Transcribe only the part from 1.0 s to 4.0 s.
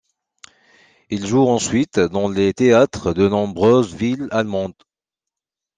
Il joue ensuite dans les théâtres de nombreuses